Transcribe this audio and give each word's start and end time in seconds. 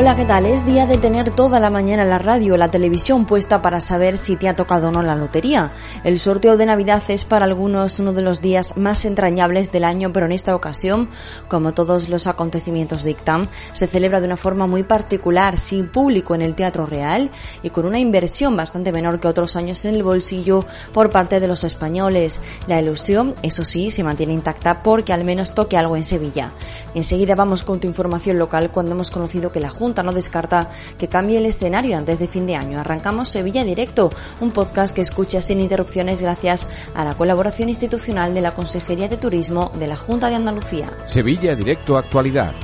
Hola, 0.00 0.14
¿qué 0.14 0.24
tal? 0.24 0.46
Es 0.46 0.64
día 0.64 0.86
de 0.86 0.96
tener 0.96 1.34
toda 1.34 1.58
la 1.58 1.70
mañana 1.70 2.04
la 2.04 2.20
radio 2.20 2.56
la 2.56 2.68
televisión 2.68 3.26
puesta 3.26 3.60
para 3.62 3.80
saber 3.80 4.16
si 4.16 4.36
te 4.36 4.48
ha 4.48 4.54
tocado 4.54 4.90
o 4.90 4.90
no 4.92 5.02
la 5.02 5.16
lotería. 5.16 5.72
El 6.04 6.20
sorteo 6.20 6.56
de 6.56 6.66
Navidad 6.66 7.02
es 7.08 7.24
para 7.24 7.46
algunos 7.46 7.98
uno 7.98 8.12
de 8.12 8.22
los 8.22 8.40
días 8.40 8.76
más 8.76 9.04
entrañables 9.04 9.72
del 9.72 9.82
año, 9.82 10.12
pero 10.12 10.26
en 10.26 10.30
esta 10.30 10.54
ocasión, 10.54 11.08
como 11.48 11.74
todos 11.74 12.08
los 12.08 12.28
acontecimientos 12.28 13.02
de 13.02 13.10
ICTAM, 13.10 13.48
se 13.72 13.88
celebra 13.88 14.20
de 14.20 14.26
una 14.26 14.36
forma 14.36 14.68
muy 14.68 14.84
particular, 14.84 15.58
sin 15.58 15.88
público 15.88 16.36
en 16.36 16.42
el 16.42 16.54
Teatro 16.54 16.86
Real 16.86 17.32
y 17.64 17.70
con 17.70 17.84
una 17.84 17.98
inversión 17.98 18.56
bastante 18.56 18.92
menor 18.92 19.18
que 19.18 19.26
otros 19.26 19.56
años 19.56 19.84
en 19.84 19.96
el 19.96 20.04
bolsillo 20.04 20.64
por 20.92 21.10
parte 21.10 21.40
de 21.40 21.48
los 21.48 21.64
españoles. 21.64 22.40
La 22.68 22.80
ilusión, 22.80 23.34
eso 23.42 23.64
sí, 23.64 23.90
se 23.90 24.04
mantiene 24.04 24.32
intacta 24.32 24.80
porque 24.80 25.12
al 25.12 25.24
menos 25.24 25.56
toque 25.56 25.76
algo 25.76 25.96
en 25.96 26.04
Sevilla. 26.04 26.52
Enseguida 26.94 27.34
vamos 27.34 27.64
con 27.64 27.80
tu 27.80 27.88
información 27.88 28.38
local 28.38 28.70
cuando 28.70 28.92
hemos 28.92 29.10
conocido 29.10 29.50
que 29.50 29.58
la 29.58 29.70
Junta 29.70 29.87
no 30.02 30.12
descarta 30.12 30.70
que 30.98 31.08
cambie 31.08 31.38
el 31.38 31.46
escenario 31.46 31.96
antes 31.96 32.18
de 32.18 32.28
fin 32.28 32.46
de 32.46 32.56
año. 32.56 32.80
Arrancamos 32.80 33.28
Sevilla 33.28 33.64
Directo, 33.64 34.10
un 34.40 34.52
podcast 34.52 34.94
que 34.94 35.00
escucha 35.00 35.42
sin 35.42 35.60
interrupciones 35.60 36.22
gracias 36.22 36.66
a 36.94 37.04
la 37.04 37.14
colaboración 37.14 37.68
institucional 37.68 38.34
de 38.34 38.40
la 38.40 38.54
Consejería 38.54 39.08
de 39.08 39.16
Turismo 39.16 39.72
de 39.78 39.86
la 39.86 39.96
Junta 39.96 40.28
de 40.28 40.36
Andalucía. 40.36 40.90
Sevilla 41.06 41.54
Directo 41.54 41.96
Actualidad, 41.96 42.54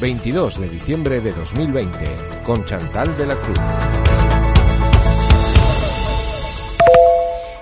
22 0.00 0.60
de 0.60 0.68
diciembre 0.68 1.20
de 1.20 1.32
2020, 1.32 1.98
con 2.44 2.64
Chantal 2.64 3.16
de 3.16 3.26
la 3.26 3.36
Cruz. 3.36 4.31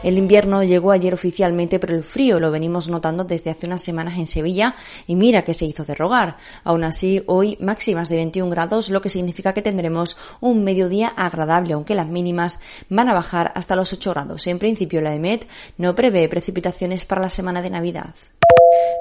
El 0.03 0.17
invierno 0.17 0.63
llegó 0.63 0.93
ayer 0.93 1.13
oficialmente, 1.13 1.79
pero 1.79 1.95
el 1.95 2.05
frío 2.05 2.41
lo 2.41 2.51
venimos 2.51 2.89
notando 2.89 3.25
desde 3.25 3.51
hace 3.51 3.67
unas 3.67 3.83
semanas 3.83 4.19
en 4.19 4.27
Sevilla 4.27 4.75
y 5.07 5.15
mira 5.15 5.43
que 5.43 5.53
se 5.53 5.67
hizo 5.67 5.85
de 5.85 5.95
rogar. 5.95 6.39
Aún 6.65 6.85
así, 6.85 7.23
hoy 7.27 7.59
máximas 7.61 8.09
de 8.09 8.17
21 8.17 8.51
grados, 8.51 8.89
lo 8.89 9.03
que 9.03 9.11
significa 9.11 9.53
que 9.53 9.61
tendremos 9.61 10.17
un 10.41 10.65
mediodía 10.65 11.09
agradable, 11.09 11.75
aunque 11.75 11.95
las 11.95 12.09
mínimas 12.09 12.61
van 12.89 13.11
a 13.11 13.15
bajar 13.15 13.53
hasta 13.55 13.77
los 13.77 13.93
8 13.93 14.11
grados. 14.11 14.47
En 14.47 14.59
principio, 14.59 15.03
la 15.03 15.15
EMET 15.15 15.47
no 15.77 15.95
prevé 15.95 16.29
precipitaciones 16.31 17.05
para 17.05 17.21
la 17.21 17.31
semana 17.31 17.61
de 17.61 17.71
Navidad. 17.71 18.15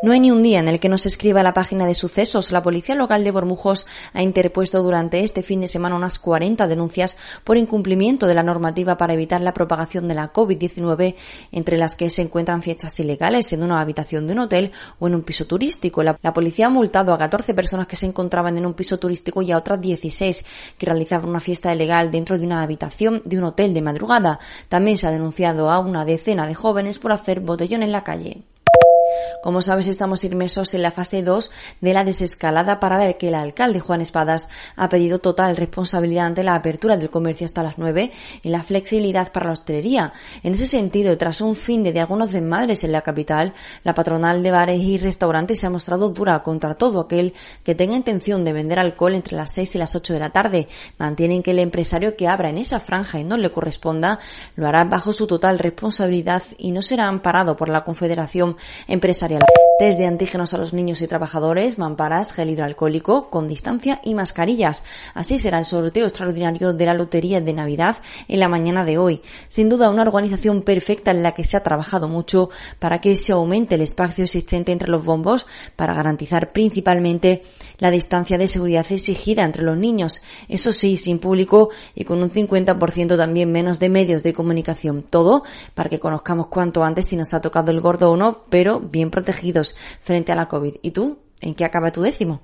No 0.02 0.14
hay 0.14 0.22
ni 0.22 0.32
un 0.32 0.42
día 0.42 0.60
en 0.60 0.70
el 0.70 0.80
que 0.80 0.88
no 0.88 0.98
se 0.98 1.10
escriba 1.10 1.44
la 1.44 1.54
página 1.54 1.86
de 1.86 1.94
sucesos. 1.94 2.54
La 2.54 2.64
policía 2.64 2.96
local 2.96 3.26
de 3.26 3.32
Bormujos 3.32 3.86
ha 4.14 4.22
interpuesto 4.22 4.82
durante 4.82 5.26
este 5.26 5.44
fin 5.44 5.60
de 5.60 5.68
semana 5.68 5.98
unas 5.98 6.20
40 6.20 6.68
denuncias 6.68 7.18
por 7.44 7.58
incumplimiento 7.58 8.26
de 8.26 8.34
la 8.34 8.42
normativa 8.42 8.96
para 8.96 9.14
evitar 9.14 9.42
la 9.42 9.54
propagación 9.54 10.08
de 10.08 10.16
la 10.16 10.32
COVID-19, 10.32 11.16
entre 11.52 11.78
las 11.78 11.98
que 11.98 12.10
se 12.10 12.22
encuentran 12.22 12.62
fiestas 12.62 12.98
ilegales 13.02 13.52
en 13.52 13.62
una 13.62 13.82
habitación 13.82 14.26
de 14.26 14.34
un 14.34 14.40
hotel 14.40 14.72
o 15.00 15.08
en 15.08 15.16
un 15.16 15.24
piso 15.24 15.46
turístico. 15.46 16.02
La, 16.02 16.18
la 16.22 16.34
policía 16.34 16.68
ha 16.68 16.70
multado 16.70 17.14
a 17.14 17.18
14 17.18 17.54
personas 17.54 17.88
que 17.88 17.98
se 17.98 18.06
encontraban 18.06 18.58
en 18.58 18.66
un 18.66 18.76
piso 18.76 19.00
turístico 19.00 19.42
y 19.42 19.52
a 19.52 19.58
otras 19.58 19.82
16 19.82 20.46
que 20.78 20.86
realizaban 20.86 21.30
una 21.30 21.42
fiesta 21.42 21.76
ilegal 21.76 22.10
dentro 22.10 22.38
de 22.38 22.46
una 22.46 22.64
habitación 22.64 23.22
de 23.26 23.38
un 23.38 23.44
hotel 23.44 23.74
de 23.74 23.82
madrugada. 23.82 24.40
También 24.70 24.96
se 24.96 25.08
ha 25.08 25.12
denunciado 25.12 25.70
a 25.70 25.80
una 25.80 26.06
decena 26.06 26.48
de 26.48 26.56
jóvenes 26.56 27.00
por 27.00 27.12
hacer 27.12 27.42
botellón 27.42 27.84
en 27.84 27.92
la 27.92 28.06
calle. 28.06 28.44
Como 29.42 29.62
sabes, 29.62 29.88
estamos 29.88 30.24
inmersos 30.24 30.74
en 30.74 30.82
la 30.82 30.92
fase 30.92 31.24
2 31.24 31.52
de 31.82 31.94
la 31.94 32.04
desescalada 32.04 32.80
para 32.80 32.98
la 32.98 33.14
que 33.14 33.30
el 33.30 33.36
alcalde 33.36 33.80
Juan 33.80 34.02
Espadas 34.02 34.50
ha 34.76 34.90
pedido 34.90 35.20
total 35.20 35.56
responsabilidad 35.56 36.26
ante 36.26 36.44
la 36.44 36.56
apertura 36.56 36.98
del 36.98 37.10
comercio 37.10 37.46
hasta 37.46 37.64
las 37.64 37.78
9 37.78 38.12
y 38.44 38.50
la 38.50 38.64
flexibilidad 38.64 39.32
para 39.32 39.48
la 39.48 39.54
hostelería. 39.54 40.14
En 40.44 40.54
ese 40.54 40.66
sentido, 40.66 41.18
tras 41.18 41.42
un 41.42 41.56
fin 41.56 41.84
de, 41.84 41.94
de 41.94 42.02
algunos 42.02 42.32
desmadres 42.32 42.84
en 42.84 42.92
la 42.92 43.02
capital, 43.02 43.54
la 43.84 43.94
patronal 43.94 44.44
de 44.44 44.52
bares 44.52 44.82
y 44.82 44.98
restaurantes 44.98 45.60
se 45.60 45.68
ha 45.68 45.70
mostrado 45.70 46.10
dura 46.10 46.44
contra 46.44 46.76
todo 46.76 47.00
aquel 47.00 47.34
que 47.64 47.76
tenga 47.76 47.96
intención 47.96 48.44
de 48.44 48.54
vender 48.54 48.80
alcohol 48.80 49.16
entre 49.16 49.38
las 49.38 49.52
6 49.54 49.76
y 49.76 49.78
las 49.78 49.96
8 49.96 50.14
de 50.14 50.20
la 50.20 50.32
tarde. 50.32 50.68
Mantienen 50.98 51.44
que 51.44 51.52
el 51.52 51.60
empresario 51.60 52.16
que 52.16 52.28
abra 52.28 52.50
en 52.50 52.58
esa 52.58 52.80
franja 52.80 53.20
y 53.20 53.24
no 53.24 53.38
le 53.38 53.52
corresponda 53.52 54.20
lo 54.56 54.68
hará 54.68 54.84
bajo 54.84 55.14
su 55.14 55.28
total 55.28 55.60
responsabilidad 55.60 56.44
y 56.58 56.72
no 56.72 56.82
será 56.82 57.08
amparado 57.08 57.56
por 57.56 57.70
la 57.70 57.84
Confederación 57.84 58.58
Empresarial. 59.00 59.46
Test 59.80 59.98
de 59.98 60.08
antígenos 60.08 60.54
a 60.54 60.58
los 60.58 60.74
niños 60.74 61.02
y 61.02 61.08
trabajadores, 61.08 61.78
mamparas, 61.78 62.34
gel 62.34 62.50
hidroalcohólico 62.50 63.30
con 63.30 63.48
distancia 63.48 64.02
y 64.04 64.14
mascarillas. 64.14 64.84
Así 65.14 65.38
será 65.38 65.58
el 65.58 65.66
sorteo 65.66 66.06
extraordinario 66.06 66.74
de 66.74 66.86
la 66.86 66.94
Lotería 66.94 67.40
de 67.40 67.54
Navidad 67.54 67.96
en 68.28 68.42
la 68.42 68.50
mañana 68.50 68.84
de 68.84 68.98
hoy. 68.98 69.22
Sin 69.48 69.70
duda 69.70 69.90
una 69.90 70.02
organización 70.02 70.64
perfecta 70.64 71.12
en 71.12 71.24
la 71.24 71.32
que 71.32 71.46
se 71.46 71.56
ha 71.56 71.64
trabajado 71.64 72.10
mucho 72.10 72.50
para 72.80 73.00
que 73.00 73.16
se 73.16 73.32
aumente 73.32 73.76
el 73.76 73.82
espacio 73.82 74.26
existente 74.26 74.74
entre 74.74 74.90
los 74.90 75.06
bombos 75.06 75.48
para 75.78 75.94
garantizar 75.94 76.52
principalmente 76.52 77.44
la 77.78 77.90
distancia 77.90 78.38
de 78.38 78.48
seguridad 78.48 78.86
exigida 78.90 79.46
entre 79.46 79.64
los 79.64 79.78
niños. 79.78 80.22
Eso 80.50 80.74
sí, 80.74 80.98
sin 80.98 81.20
público 81.20 81.70
y 81.96 82.04
con 82.04 82.22
un 82.22 82.32
50% 82.32 83.16
también 83.16 83.50
menos 83.50 83.80
de 83.80 83.88
medios 83.88 84.24
de 84.24 84.34
comunicación. 84.34 85.06
Todo 85.10 85.44
para 85.74 85.90
que 85.90 86.02
conozcamos 86.02 86.48
cuanto 86.48 86.84
antes 86.84 87.06
si 87.06 87.16
nos 87.16 87.34
ha 87.34 87.40
tocado 87.40 87.72
el 87.72 87.80
gordo 87.80 88.12
o 88.12 88.18
no, 88.18 88.44
pero 88.50 88.89
bien 88.90 89.12
protegidos 89.12 89.76
frente 90.02 90.32
a 90.32 90.36
la 90.36 90.48
COVID. 90.48 90.76
¿Y 90.82 90.92
tú? 90.92 91.20
¿En 91.42 91.56
qué 91.56 91.66
acaba 91.66 91.92
tu 91.92 92.02
décimo? 92.02 92.42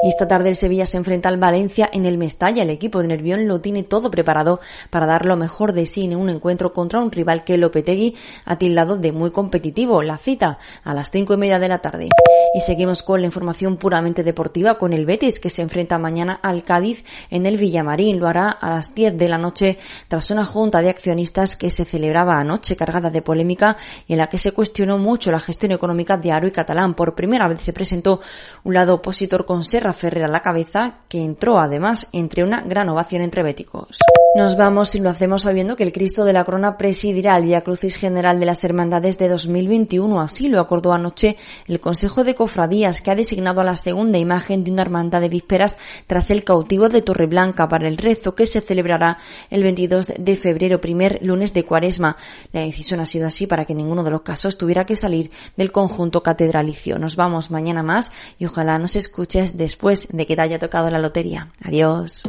Y 0.00 0.08
esta 0.10 0.28
tarde 0.28 0.50
el 0.50 0.56
Sevilla 0.56 0.86
se 0.86 0.96
enfrenta 0.96 1.28
al 1.28 1.38
Valencia 1.38 1.90
en 1.92 2.06
el 2.06 2.18
Mestalla. 2.18 2.62
El 2.62 2.70
equipo 2.70 3.02
de 3.02 3.08
Nervión 3.08 3.48
lo 3.48 3.60
tiene 3.60 3.82
todo 3.82 4.12
preparado 4.12 4.60
para 4.90 5.06
dar 5.06 5.26
lo 5.26 5.36
mejor 5.36 5.72
de 5.72 5.86
sí 5.86 6.04
en 6.04 6.14
un 6.14 6.30
encuentro 6.30 6.72
contra 6.72 7.00
un 7.00 7.10
rival 7.10 7.42
que 7.42 7.58
Lopetegui 7.58 8.14
ha 8.44 8.58
tildado 8.58 8.96
de 8.96 9.10
muy 9.10 9.32
competitivo. 9.32 10.00
La 10.02 10.16
cita 10.16 10.58
a 10.84 10.94
las 10.94 11.10
cinco 11.10 11.34
y 11.34 11.38
media 11.38 11.58
de 11.58 11.68
la 11.68 11.80
tarde. 11.80 12.10
Y 12.54 12.60
seguimos 12.60 13.02
con 13.02 13.20
la 13.20 13.26
información 13.26 13.76
puramente 13.76 14.22
deportiva 14.22 14.78
con 14.78 14.92
el 14.92 15.04
Betis 15.04 15.40
que 15.40 15.50
se 15.50 15.62
enfrenta 15.62 15.98
mañana 15.98 16.38
al 16.42 16.62
Cádiz 16.62 17.04
en 17.28 17.44
el 17.44 17.56
Villamarín. 17.56 18.20
Lo 18.20 18.28
hará 18.28 18.50
a 18.50 18.70
las 18.70 18.94
10 18.94 19.18
de 19.18 19.28
la 19.28 19.36
noche 19.36 19.78
tras 20.06 20.30
una 20.30 20.44
junta 20.44 20.80
de 20.80 20.90
accionistas 20.90 21.56
que 21.56 21.70
se 21.70 21.84
celebraba 21.84 22.38
anoche 22.38 22.76
cargada 22.76 23.10
de 23.10 23.20
polémica 23.20 23.76
y 24.06 24.12
en 24.12 24.18
la 24.18 24.28
que 24.28 24.38
se 24.38 24.52
cuestionó 24.52 24.96
mucho 24.96 25.32
la 25.32 25.40
gestión 25.40 25.72
económica 25.72 26.16
de 26.16 26.30
Aro 26.30 26.46
y 26.46 26.52
Catalán. 26.52 26.94
Por 26.94 27.16
primera 27.16 27.48
vez 27.48 27.60
se 27.62 27.72
presentó 27.72 28.20
un 28.62 28.74
lado 28.74 28.94
opositor 28.94 29.44
con 29.44 29.64
Serra 29.64 29.87
Ferrer 29.92 30.24
a 30.24 30.28
la 30.28 30.42
cabeza, 30.42 30.98
que 31.08 31.22
entró 31.22 31.58
además 31.58 32.08
entre 32.12 32.44
una 32.44 32.62
gran 32.62 32.88
ovación 32.88 33.22
entre 33.22 33.42
béticos. 33.42 33.98
Nos 34.36 34.58
vamos 34.58 34.94
y 34.94 35.00
lo 35.00 35.08
hacemos 35.08 35.42
sabiendo 35.42 35.74
que 35.74 35.82
el 35.82 35.92
Cristo 35.92 36.24
de 36.24 36.34
la 36.34 36.44
Corona 36.44 36.76
presidirá 36.76 37.36
el 37.38 37.44
Via 37.44 37.62
Crucis 37.62 37.96
General 37.96 38.38
de 38.38 38.44
las 38.44 38.62
Hermandades 38.62 39.16
de 39.18 39.26
2021. 39.26 40.20
Así 40.20 40.48
lo 40.48 40.60
acordó 40.60 40.92
anoche 40.92 41.36
el 41.66 41.80
Consejo 41.80 42.24
de 42.24 42.34
Cofradías, 42.34 43.00
que 43.00 43.10
ha 43.10 43.16
designado 43.16 43.62
a 43.62 43.64
la 43.64 43.74
segunda 43.74 44.18
imagen 44.18 44.64
de 44.64 44.70
una 44.70 44.82
hermandad 44.82 45.22
de 45.22 45.30
vísperas 45.30 45.78
tras 46.06 46.30
el 46.30 46.44
cautivo 46.44 46.90
de 46.90 47.00
Torreblanca 47.00 47.68
para 47.68 47.88
el 47.88 47.96
rezo 47.96 48.34
que 48.34 48.44
se 48.44 48.60
celebrará 48.60 49.16
el 49.48 49.62
22 49.62 50.12
de 50.18 50.36
febrero, 50.36 50.80
primer 50.80 51.18
lunes 51.22 51.54
de 51.54 51.64
cuaresma. 51.64 52.18
La 52.52 52.60
decisión 52.60 53.00
ha 53.00 53.06
sido 53.06 53.26
así 53.26 53.46
para 53.46 53.64
que 53.64 53.74
ninguno 53.74 54.04
de 54.04 54.10
los 54.10 54.22
casos 54.22 54.58
tuviera 54.58 54.84
que 54.84 54.94
salir 54.94 55.30
del 55.56 55.72
conjunto 55.72 56.22
catedralicio. 56.22 56.98
Nos 56.98 57.16
vamos 57.16 57.50
mañana 57.50 57.82
más 57.82 58.12
y 58.38 58.44
ojalá 58.44 58.78
nos 58.78 58.94
escuches 58.94 59.56
después 59.56 59.77
de 59.80 60.26
que 60.26 60.36
te 60.36 60.42
haya 60.42 60.58
tocado 60.58 60.90
la 60.90 60.98
lotería. 60.98 61.48
Adiós. 61.62 62.22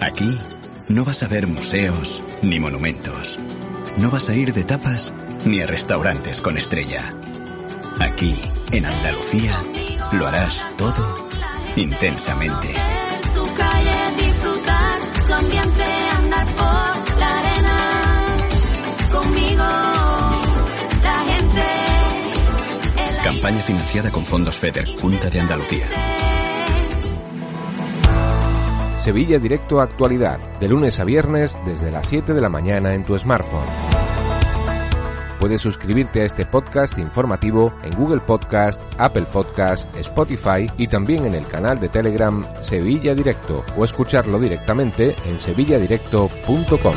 Aquí 0.00 0.38
no 0.88 1.04
vas 1.04 1.22
a 1.22 1.28
ver 1.28 1.46
museos 1.46 2.22
ni 2.42 2.58
monumentos. 2.58 3.38
No 3.96 4.10
vas 4.10 4.28
a 4.28 4.34
ir 4.34 4.52
de 4.52 4.64
tapas 4.64 5.12
ni 5.44 5.60
a 5.60 5.66
restaurantes 5.66 6.40
con 6.40 6.56
estrella. 6.56 7.14
Aquí, 8.00 8.40
en 8.72 8.84
Andalucía, 8.86 9.56
lo 10.12 10.26
harás 10.26 10.68
todo 10.76 11.28
intensamente. 11.76 12.68
Su 13.32 13.44
calle 13.54 14.24
disfrutar, 14.24 15.00
su 15.26 15.34
ambiente 15.34 15.99
Campaña 23.40 23.62
financiada 23.62 24.10
con 24.10 24.22
fondos 24.26 24.54
FEDER, 24.58 24.84
Junta 25.00 25.30
de 25.30 25.40
Andalucía. 25.40 25.86
Sevilla 28.98 29.38
Directo 29.38 29.80
Actualidad, 29.80 30.38
de 30.60 30.68
lunes 30.68 31.00
a 31.00 31.04
viernes 31.04 31.58
desde 31.64 31.90
las 31.90 32.06
7 32.06 32.34
de 32.34 32.40
la 32.42 32.50
mañana 32.50 32.92
en 32.92 33.02
tu 33.02 33.16
smartphone. 33.16 33.64
Puedes 35.38 35.62
suscribirte 35.62 36.20
a 36.20 36.26
este 36.26 36.44
podcast 36.44 36.98
informativo 36.98 37.72
en 37.82 37.92
Google 37.92 38.20
Podcast, 38.20 38.82
Apple 38.98 39.24
Podcast, 39.32 39.88
Spotify 39.96 40.70
y 40.76 40.86
también 40.86 41.24
en 41.24 41.34
el 41.34 41.46
canal 41.46 41.80
de 41.80 41.88
Telegram 41.88 42.44
Sevilla 42.60 43.14
Directo 43.14 43.64
o 43.74 43.84
escucharlo 43.84 44.38
directamente 44.38 45.16
en 45.24 45.40
sevilladirecto.com. 45.40 46.96